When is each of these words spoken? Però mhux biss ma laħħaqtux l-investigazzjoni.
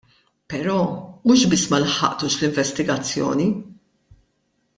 Però 0.51 0.77
mhux 1.25 1.43
biss 1.51 1.65
ma 1.73 1.81
laħħaqtux 1.83 2.39
l-investigazzjoni. 2.39 3.47